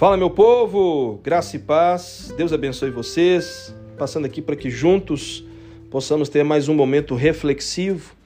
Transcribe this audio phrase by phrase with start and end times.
[0.00, 3.74] Fala, meu povo, graça e paz, Deus abençoe vocês.
[3.98, 5.44] Passando aqui para que juntos
[5.90, 8.16] possamos ter mais um momento reflexivo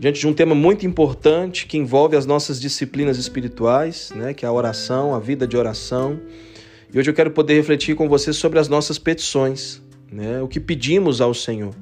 [0.00, 4.48] diante de um tema muito importante que envolve as nossas disciplinas espirituais, né, que é
[4.48, 6.18] a oração, a vida de oração.
[6.92, 9.80] E hoje eu quero poder refletir com vocês sobre as nossas petições,
[10.10, 11.72] né, o que pedimos ao Senhor.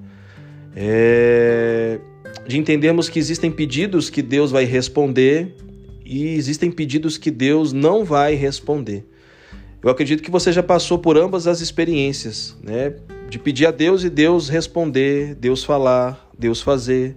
[0.77, 1.99] É...
[2.47, 5.57] De entendermos que existem pedidos que Deus vai responder
[6.05, 9.07] e existem pedidos que Deus não vai responder.
[9.83, 12.95] Eu acredito que você já passou por ambas as experiências, né?
[13.31, 17.17] De pedir a Deus e Deus responder, Deus falar, Deus fazer.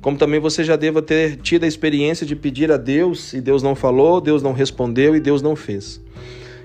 [0.00, 3.62] Como também você já deva ter tido a experiência de pedir a Deus e Deus
[3.62, 6.00] não falou, Deus não respondeu e Deus não fez.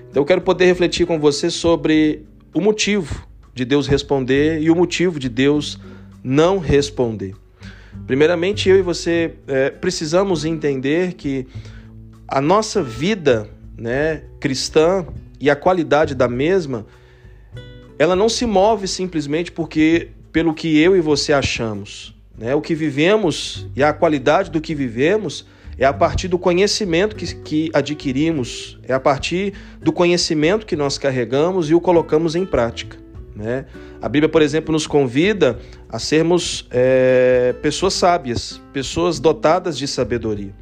[0.09, 4.75] Então eu quero poder refletir com você sobre o motivo de Deus responder e o
[4.75, 5.79] motivo de Deus
[6.23, 7.35] não responder.
[8.07, 11.45] Primeiramente, eu e você é, precisamos entender que
[12.27, 15.05] a nossa vida né, cristã
[15.43, 16.85] e a qualidade da mesma,
[17.99, 22.15] ela não se move simplesmente porque pelo que eu e você achamos.
[22.37, 22.55] Né?
[22.55, 25.45] O que vivemos e a qualidade do que vivemos
[25.77, 30.97] é a partir do conhecimento que, que adquirimos, é a partir do conhecimento que nós
[30.97, 32.95] carregamos e o colocamos em prática.
[33.35, 33.65] Né?
[34.01, 40.55] A Bíblia, por exemplo, nos convida a sermos é, pessoas sábias, pessoas dotadas de sabedoria.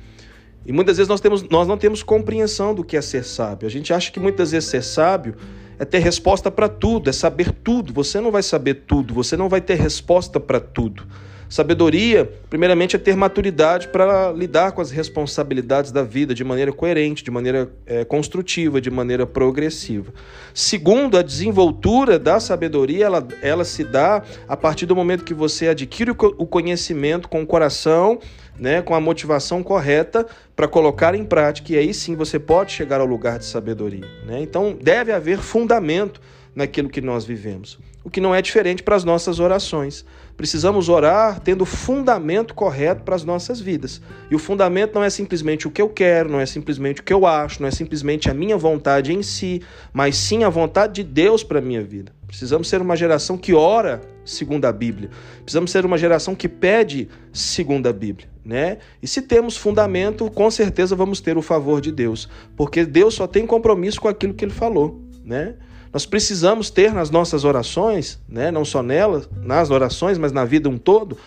[0.66, 3.68] E muitas vezes nós, temos, nós não temos compreensão do que é ser sábio.
[3.68, 5.36] A gente acha que muitas vezes ser sábio
[5.80, 7.92] é ter resposta para tudo, é saber tudo.
[7.94, 11.04] Você não vai saber tudo, você não vai ter resposta para tudo.
[11.52, 17.26] Sabedoria, primeiramente, é ter maturidade para lidar com as responsabilidades da vida de maneira coerente,
[17.26, 20.14] de maneira é, construtiva, de maneira progressiva.
[20.54, 25.68] Segundo, a desenvoltura da sabedoria, ela, ela se dá a partir do momento que você
[25.68, 28.18] adquire o conhecimento com o coração,
[28.58, 33.02] né, com a motivação correta para colocar em prática, e aí sim você pode chegar
[33.02, 34.08] ao lugar de sabedoria.
[34.26, 34.42] Né?
[34.42, 36.22] Então, deve haver fundamento
[36.56, 40.04] naquilo que nós vivemos o que não é diferente para as nossas orações.
[40.36, 44.02] Precisamos orar tendo o fundamento correto para as nossas vidas.
[44.30, 47.14] E o fundamento não é simplesmente o que eu quero, não é simplesmente o que
[47.14, 49.62] eu acho, não é simplesmente a minha vontade em si,
[49.94, 52.12] mas sim a vontade de Deus para a minha vida.
[52.26, 55.10] Precisamos ser uma geração que ora segundo a Bíblia.
[55.44, 58.78] Precisamos ser uma geração que pede segundo a Bíblia, né?
[59.02, 63.28] E se temos fundamento, com certeza vamos ter o favor de Deus, porque Deus só
[63.28, 65.56] tem compromisso com aquilo que ele falou, né?
[65.94, 70.70] Nós precisamos ter nas nossas orações, né, não só nelas, nas orações, mas na vida
[70.70, 71.18] um todo,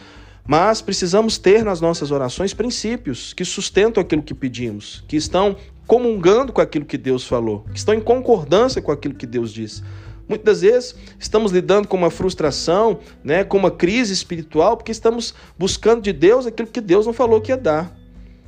[0.47, 6.53] mas precisamos ter nas nossas orações princípios que sustentam aquilo que pedimos, que estão comungando
[6.53, 9.83] com aquilo que Deus falou, que estão em concordância com aquilo que Deus disse.
[10.27, 16.01] Muitas vezes estamos lidando com uma frustração, né, com uma crise espiritual, porque estamos buscando
[16.01, 17.95] de Deus aquilo que Deus não falou que ia dar.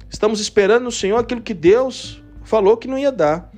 [0.09, 3.51] Estamos esperando no Senhor aquilo que Deus falou que não ia dar.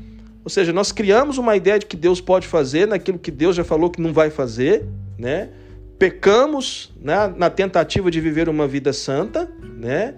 [0.49, 3.63] Ou seja, nós criamos uma ideia de que Deus pode fazer naquilo que Deus já
[3.63, 4.83] falou que não vai fazer,
[5.19, 5.51] né?
[5.99, 10.15] Pecamos né, na tentativa de viver uma vida santa, né?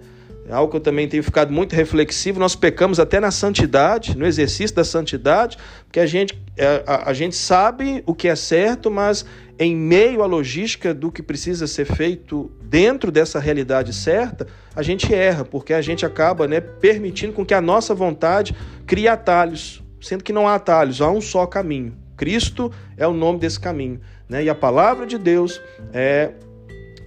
[0.47, 2.39] É algo que eu também tenho ficado muito reflexivo.
[2.39, 7.13] Nós pecamos até na santidade, no exercício da santidade, porque a gente, é, a, a
[7.13, 9.25] gente sabe o que é certo, mas
[9.59, 15.13] em meio à logística do que precisa ser feito dentro dessa realidade certa, a gente
[15.13, 18.55] erra, porque a gente acaba né, permitindo com que a nossa vontade
[18.87, 21.95] crie atalhos sendo que não há atalhos, há um só caminho.
[22.17, 24.43] Cristo é o nome desse caminho, né?
[24.43, 25.61] E a palavra de Deus
[25.93, 26.33] é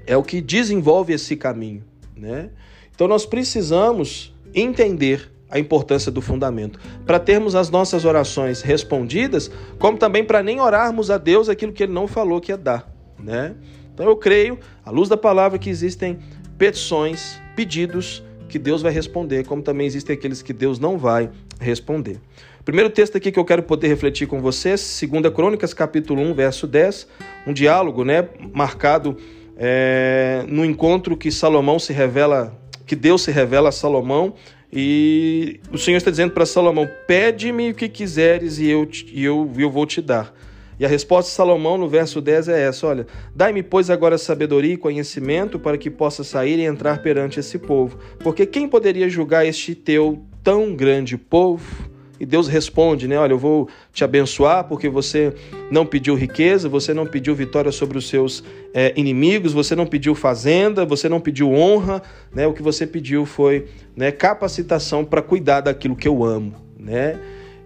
[0.07, 1.83] é o que desenvolve esse caminho,
[2.17, 2.51] né?
[2.95, 9.97] Então nós precisamos entender a importância do fundamento para termos as nossas orações respondidas, como
[9.97, 13.55] também para nem orarmos a Deus aquilo que ele não falou que ia dar, né?
[13.93, 16.19] Então eu creio, à luz da palavra, que existem
[16.59, 22.21] petições, pedidos que Deus vai responder, como também existem aqueles que Deus não vai responder.
[22.65, 26.67] Primeiro texto aqui que eu quero poder refletir com vocês, 2 Crônicas, capítulo 1, verso
[26.67, 27.07] 10,
[27.47, 29.19] um diálogo né, marcado
[29.55, 34.33] é, no encontro que Salomão se revela, que Deus se revela a Salomão,
[34.73, 39.53] e o Senhor está dizendo para Salomão: Pede-me o que quiseres e eu, e eu,
[39.59, 40.35] eu vou te dar.
[40.81, 43.07] E a resposta de Salomão no verso 10 é essa: Olha,
[43.37, 47.99] dai-me, pois, agora sabedoria e conhecimento para que possa sair e entrar perante esse povo.
[48.21, 51.94] Porque quem poderia julgar este teu tão grande povo?
[52.19, 53.19] E Deus responde, né?
[53.19, 55.35] Olha, eu vou te abençoar porque você
[55.71, 60.15] não pediu riqueza, você não pediu vitória sobre os seus é, inimigos, você não pediu
[60.15, 62.03] fazenda, você não pediu honra,
[62.33, 62.47] né?
[62.47, 63.67] O que você pediu foi
[63.97, 67.19] né, capacitação para cuidar daquilo que eu amo, né?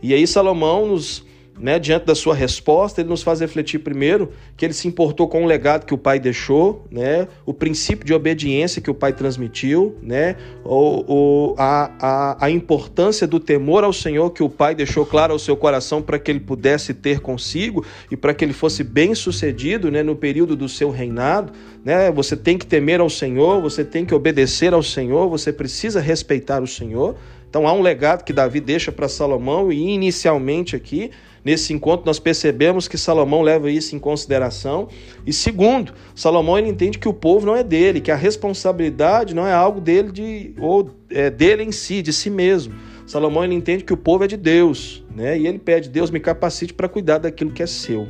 [0.02, 1.24] E aí Salomão nos,
[1.58, 5.44] né, diante da sua resposta, ele nos faz refletir primeiro que ele se importou com
[5.44, 9.96] o legado que o pai deixou, né, o princípio de obediência que o pai transmitiu,
[10.02, 15.04] né, o, o, a, a, a importância do temor ao Senhor que o pai deixou
[15.04, 18.84] claro ao seu coração para que ele pudesse ter consigo e para que ele fosse
[18.84, 21.52] bem sucedido né, no período do seu reinado.
[21.84, 26.00] Né, você tem que temer ao Senhor, você tem que obedecer ao Senhor, você precisa
[26.00, 27.16] respeitar o Senhor.
[27.48, 31.10] Então há um legado que Davi deixa para Salomão e inicialmente aqui
[31.48, 34.86] Nesse encontro nós percebemos que Salomão leva isso em consideração.
[35.26, 39.46] E segundo, Salomão ele entende que o povo não é dele, que a responsabilidade não
[39.46, 42.74] é algo dele de ou é dele em si, de si mesmo.
[43.06, 45.38] Salomão ele entende que o povo é de Deus, né?
[45.38, 48.06] E ele pede: "Deus me capacite para cuidar daquilo que é seu",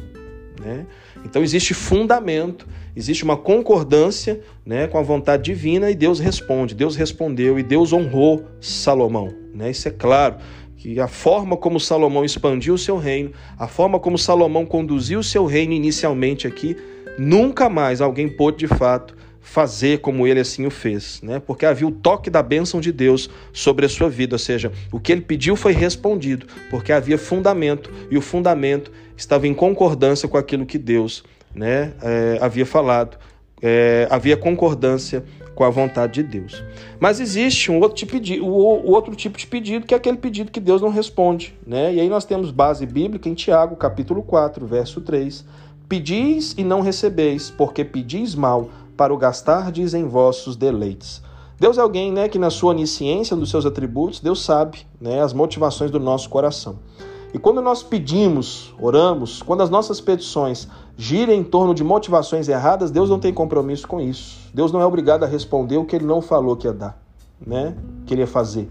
[0.60, 0.84] né?
[1.24, 6.74] Então existe fundamento, existe uma concordância, né, com a vontade divina e Deus responde.
[6.74, 9.70] Deus respondeu e Deus honrou Salomão, né?
[9.70, 10.38] Isso é claro
[10.78, 15.24] que a forma como Salomão expandiu o seu reino, a forma como Salomão conduziu o
[15.24, 16.76] seu reino inicialmente aqui,
[17.18, 21.40] nunca mais alguém pôde de fato fazer como ele assim o fez, né?
[21.44, 25.00] Porque havia o toque da bênção de Deus sobre a sua vida, ou seja, o
[25.00, 30.36] que ele pediu foi respondido, porque havia fundamento e o fundamento estava em concordância com
[30.36, 33.18] aquilo que Deus, né, é, havia falado,
[33.60, 35.24] é, havia concordância
[35.58, 36.62] com a vontade de Deus.
[37.00, 40.16] Mas existe um outro tipo de, o, o outro tipo de pedido, que é aquele
[40.16, 41.52] pedido que Deus não responde.
[41.66, 41.96] Né?
[41.96, 45.44] E aí nós temos base bíblica em Tiago, capítulo 4, verso 3.
[45.88, 51.20] Pedis e não recebeis, porque pedis mal, para o gastardes em vossos deleites.
[51.58, 55.32] Deus é alguém né, que, na sua onisciência dos seus atributos, Deus sabe né, as
[55.32, 56.78] motivações do nosso coração.
[57.34, 60.68] E quando nós pedimos, oramos, quando as nossas petições
[61.00, 64.50] giram em torno de motivações erradas, Deus não tem compromisso com isso.
[64.52, 67.00] Deus não é obrigado a responder o que ele não falou que ia dar,
[67.46, 67.76] né?
[68.04, 68.68] Que ele ia fazer.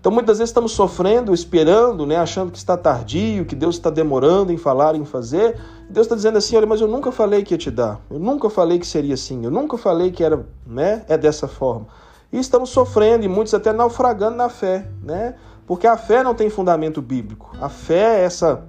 [0.00, 4.50] Então muitas vezes estamos sofrendo, esperando, né, achando que está tardio, que Deus está demorando
[4.50, 5.60] em falar, em fazer.
[5.88, 8.00] Deus está dizendo assim, olha, mas eu nunca falei que ia te dar.
[8.10, 9.44] Eu nunca falei que seria assim.
[9.44, 11.86] Eu nunca falei que era, né, é dessa forma.
[12.32, 15.34] E estamos sofrendo e muitos até naufragando na fé, né?
[15.66, 17.54] Porque a fé não tem fundamento bíblico.
[17.60, 18.64] A fé é essa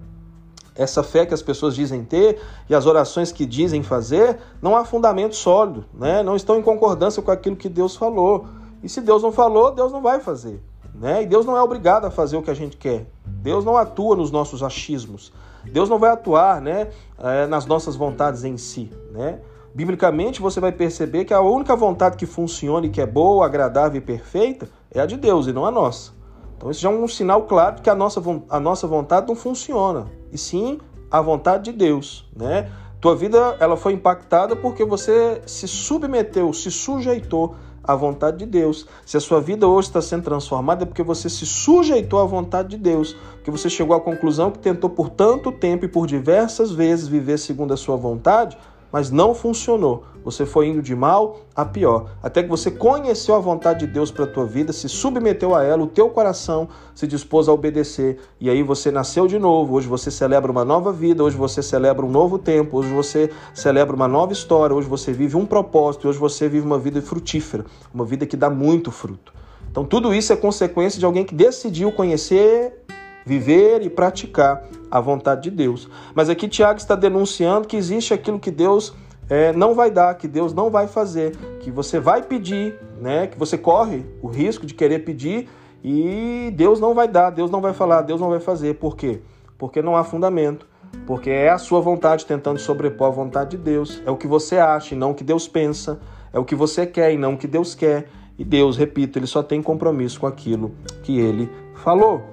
[0.75, 4.84] essa fé que as pessoas dizem ter e as orações que dizem fazer, não há
[4.84, 6.24] fundamento sólido, né?
[6.24, 8.46] não estão em concordância com aquilo que Deus falou.
[8.81, 10.62] E se Deus não falou, Deus não vai fazer.
[10.94, 11.24] Né?
[11.24, 13.06] E Deus não é obrigado a fazer o que a gente quer.
[13.25, 15.31] Deus não atua nos nossos achismos.
[15.64, 16.90] Deus não vai atuar né,
[17.20, 18.92] eh, nas nossas vontades em si.
[19.12, 19.40] Né?
[19.74, 23.98] Biblicamente, você vai perceber que a única vontade que funciona e que é boa, agradável
[23.98, 26.12] e perfeita é a de Deus e não a nossa.
[26.58, 29.36] Então, isso já é um sinal claro de que a nossa, a nossa vontade não
[29.36, 32.71] funciona, e sim a vontade de Deus, né?
[33.00, 38.88] Tua vida ela foi impactada porque você se submeteu, se sujeitou à vontade de Deus.
[39.06, 42.69] Se a sua vida hoje está sendo transformada é porque você se sujeitou à vontade
[42.69, 46.71] de Deus, porque você chegou à conclusão que tentou por tanto tempo e por diversas
[46.71, 48.57] vezes viver segundo a sua vontade,
[48.94, 50.04] mas não funcionou.
[50.24, 54.12] Você foi indo de mal a pior, até que você conheceu a vontade de Deus
[54.12, 58.19] para a tua vida, se submeteu a ela, o teu coração se dispôs a obedecer,
[58.40, 59.74] e aí você nasceu de novo.
[59.74, 63.95] Hoje você celebra uma nova vida, hoje você celebra um novo tempo, hoje você celebra
[63.95, 68.06] uma nova história, hoje você vive um propósito, hoje você vive uma vida frutífera, uma
[68.06, 69.34] vida que dá muito fruto.
[69.69, 72.82] Então tudo isso é consequência de alguém que decidiu conhecer
[73.25, 75.90] viver e praticar a vontade de Deus.
[76.14, 78.94] Mas aqui Tiago está denunciando que existe aquilo que Deus
[79.30, 83.28] é, não vai dar, que Deus não vai fazer, que você vai pedir, né?
[83.28, 85.50] Que você corre o risco de querer pedir
[85.84, 88.75] e Deus não vai dar, Deus não vai falar, Deus não vai fazer.
[88.75, 89.22] Por quê?
[89.58, 90.68] Porque não há fundamento.
[91.08, 94.01] Porque é a sua vontade tentando sobrepor a vontade de Deus.
[94.06, 96.00] É o que você acha e não o que Deus pensa.
[96.32, 98.08] É o que você quer e não o que Deus quer.
[98.38, 100.72] E Deus, repito, ele só tem compromisso com aquilo
[101.03, 102.24] que ele falou.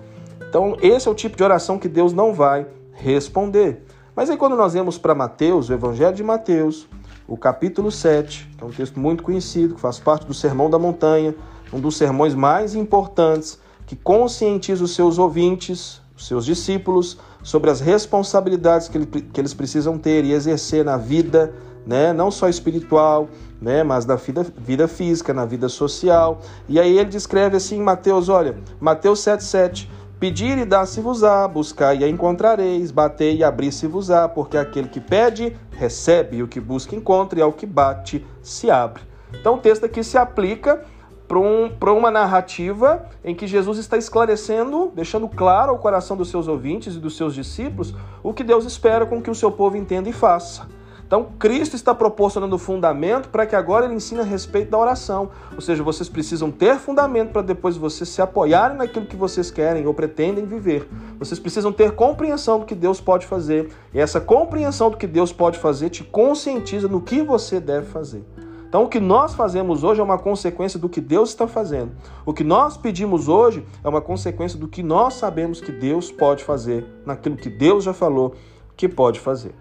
[0.48, 3.84] Então, esse é o tipo de oração que Deus não vai responder.
[4.14, 6.88] Mas aí, quando nós vemos para Mateus, o Evangelho de Mateus,
[7.26, 10.78] o capítulo 7, que é um texto muito conhecido, que faz parte do Sermão da
[10.78, 11.34] Montanha,
[11.72, 17.80] um dos sermões mais importantes, que conscientiza os seus ouvintes, os seus discípulos, sobre as
[17.80, 18.98] responsabilidades que,
[19.38, 21.54] eles precisam ter e exercer na vida,
[21.86, 22.12] né?
[22.12, 23.28] não só espiritual,
[23.60, 23.82] né?
[23.82, 26.40] mas na vida, vida física, na vida social.
[26.68, 29.88] E aí ele descreve assim em Mateus, olha, Mateus 7,7.
[30.20, 36.42] Pedir e dar-se-vos-á, buscar e encontrareis, bater e abrir-se-vos-á, porque aquele que pede, recebe, e
[36.42, 39.02] o que busca, encontra, e ao que bate, se abre.
[39.32, 40.84] Então o texto aqui se aplica
[41.26, 46.48] para um, uma narrativa em que Jesus está esclarecendo, deixando claro ao coração dos seus
[46.48, 50.10] ouvintes e dos seus discípulos o que Deus espera com que o seu povo entenda
[50.10, 50.68] e faça.
[51.10, 55.30] Então, Cristo está proporcionando fundamento para que agora ele ensine a respeito da oração.
[55.52, 59.88] Ou seja, vocês precisam ter fundamento para depois vocês se apoiarem naquilo que vocês querem
[59.88, 60.88] ou pretendem viver.
[61.18, 63.72] Vocês precisam ter compreensão do que Deus pode fazer.
[63.92, 68.24] E essa compreensão do que Deus pode fazer te conscientiza no que você deve fazer.
[68.68, 71.90] Então, o que nós fazemos hoje é uma consequência do que Deus está fazendo.
[72.24, 76.44] O que nós pedimos hoje é uma consequência do que nós sabemos que Deus pode
[76.44, 78.36] fazer, naquilo que Deus já falou
[78.76, 79.52] que pode fazer.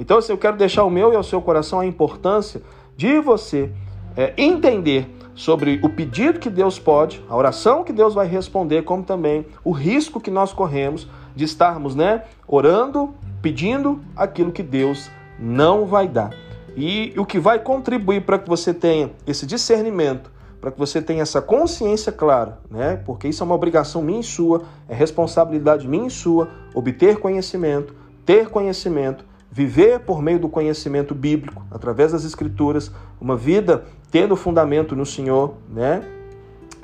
[0.00, 2.62] Então, assim, eu quero deixar o meu e ao seu coração a importância
[2.96, 3.70] de você
[4.16, 9.02] é, entender sobre o pedido que Deus pode, a oração que Deus vai responder, como
[9.02, 15.84] também o risco que nós corremos de estarmos, né, orando, pedindo aquilo que Deus não
[15.84, 16.30] vai dar.
[16.74, 20.30] E o que vai contribuir para que você tenha esse discernimento,
[20.62, 23.00] para que você tenha essa consciência clara, né?
[23.04, 27.94] Porque isso é uma obrigação minha e sua, é responsabilidade minha e sua, obter conhecimento,
[28.24, 32.90] ter conhecimento, viver por meio do conhecimento bíblico, através das escrituras,
[33.20, 36.02] uma vida tendo fundamento no Senhor, né?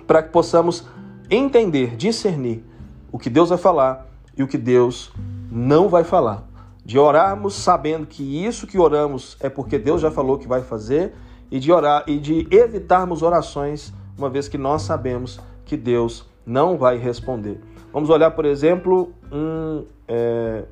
[0.06, 0.86] Para que possamos
[1.30, 2.64] entender, discernir
[3.10, 4.06] o que Deus vai falar
[4.36, 5.12] e o que Deus
[5.50, 6.46] não vai falar
[6.86, 11.12] de orarmos sabendo que isso que oramos é porque Deus já falou que vai fazer
[11.50, 16.78] e de orar e de evitarmos orações uma vez que nós sabemos que Deus não
[16.78, 17.60] vai responder.
[17.92, 20.64] Vamos olhar, por exemplo, um, é,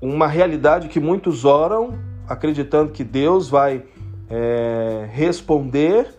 [0.00, 3.84] uma realidade que muitos oram acreditando que Deus vai
[4.30, 6.14] é, responder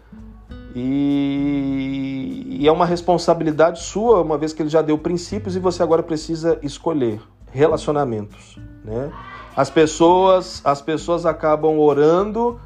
[0.76, 5.82] e, e é uma responsabilidade sua, uma vez que ele já deu princípios e você
[5.82, 7.22] agora precisa escolher
[7.52, 9.12] relacionamentos, né?
[9.56, 12.60] As pessoas, as pessoas acabam orando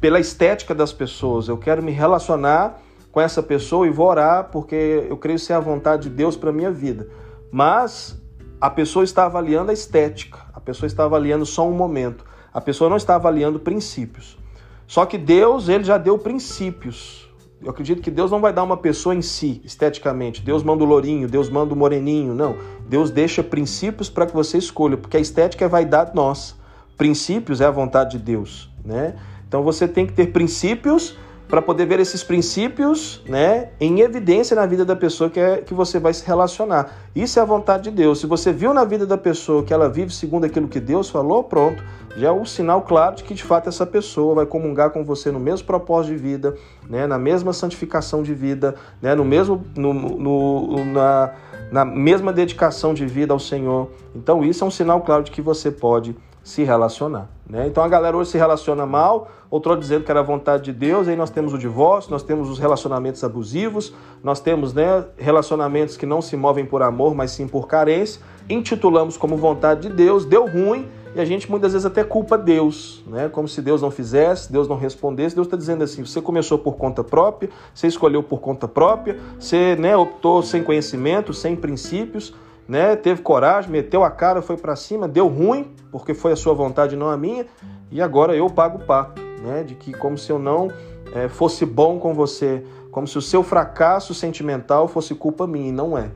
[0.00, 1.48] pela estética das pessoas.
[1.48, 5.60] Eu quero me relacionar com essa pessoa e vou orar porque eu creio ser a
[5.60, 7.08] vontade de Deus para minha vida.
[7.50, 8.17] Mas
[8.60, 10.38] a pessoa está avaliando a estética.
[10.52, 12.24] A pessoa está avaliando só um momento.
[12.52, 14.38] A pessoa não está avaliando princípios.
[14.86, 17.28] Só que Deus, ele já deu princípios
[17.60, 20.42] eu acredito que Deus não vai dar uma pessoa em si, esteticamente.
[20.42, 22.32] Deus manda o lourinho, Deus manda o moreninho.
[22.32, 22.56] Não.
[22.88, 26.54] Deus deixa princípios para que você escolha, porque a estética é vaidade nossa.
[26.96, 29.16] Princípios é a vontade de Deus, né?
[29.46, 31.16] Então você tem que ter princípios
[31.48, 35.72] para poder ver esses princípios né, em evidência na vida da pessoa que, é, que
[35.72, 36.92] você vai se relacionar.
[37.16, 38.20] Isso é a vontade de Deus.
[38.20, 41.42] Se você viu na vida da pessoa que ela vive segundo aquilo que Deus falou,
[41.42, 41.82] pronto,
[42.16, 45.30] já é um sinal claro de que de fato essa pessoa vai comungar com você
[45.30, 46.54] no mesmo propósito de vida,
[46.88, 51.32] né, na mesma santificação de vida, né, no mesmo, no, no, na,
[51.72, 53.90] na mesma dedicação de vida ao Senhor.
[54.14, 57.28] Então isso é um sinal claro de que você pode se relacionar.
[57.48, 57.66] Né?
[57.66, 61.16] Então a galera hoje se relaciona mal, outrou dizendo que era vontade de Deus, aí
[61.16, 66.20] nós temos o divórcio, nós temos os relacionamentos abusivos, nós temos né, relacionamentos que não
[66.20, 70.86] se movem por amor, mas sim por carência, intitulamos como vontade de Deus, deu ruim,
[71.14, 73.30] e a gente muitas vezes até culpa Deus, né?
[73.30, 75.34] como se Deus não fizesse, Deus não respondesse.
[75.34, 79.74] Deus está dizendo assim: você começou por conta própria, você escolheu por conta própria, você
[79.74, 82.34] né, optou sem conhecimento, sem princípios
[82.68, 82.94] né?
[82.94, 86.94] Teve coragem, meteu a cara, foi para cima, deu ruim, porque foi a sua vontade,
[86.94, 87.46] não a minha,
[87.90, 89.64] e agora eu pago o pato, né?
[89.64, 90.70] De que como se eu não
[91.14, 95.72] é, fosse bom com você, como se o seu fracasso sentimental fosse culpa minha, e
[95.72, 96.10] não é.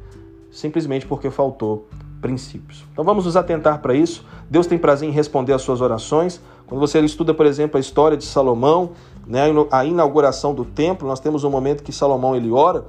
[0.50, 1.88] Simplesmente porque faltou
[2.20, 2.84] princípios.
[2.92, 4.24] Então vamos nos atentar para isso.
[4.50, 6.40] Deus tem prazer em responder às suas orações.
[6.66, 8.92] Quando você estuda, por exemplo, a história de Salomão,
[9.26, 12.84] né, a inauguração do templo, nós temos um momento que Salomão ele ora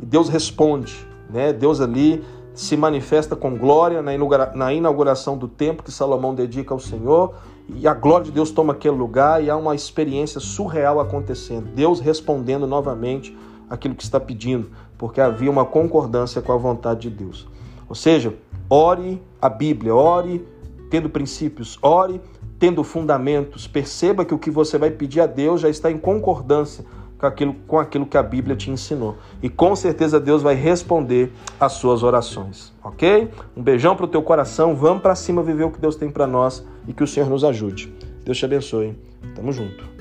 [0.00, 1.52] e Deus responde, né?
[1.52, 7.34] Deus ali se manifesta com glória na inauguração do templo que Salomão dedica ao Senhor,
[7.68, 11.68] e a glória de Deus toma aquele lugar e há uma experiência surreal acontecendo.
[11.74, 13.36] Deus respondendo novamente
[13.70, 17.48] aquilo que está pedindo, porque havia uma concordância com a vontade de Deus.
[17.88, 18.34] Ou seja,
[18.68, 20.46] ore a Bíblia, ore
[20.90, 22.20] tendo princípios, ore
[22.58, 23.66] tendo fundamentos.
[23.66, 26.84] Perceba que o que você vai pedir a Deus já está em concordância
[27.22, 29.16] com aquilo, com aquilo que a Bíblia te ensinou.
[29.40, 33.30] E com certeza Deus vai responder às suas orações, ok?
[33.56, 36.26] Um beijão para o teu coração, vamos para cima viver o que Deus tem para
[36.26, 37.94] nós e que o Senhor nos ajude.
[38.24, 38.96] Deus te abençoe.
[39.36, 39.91] Tamo junto.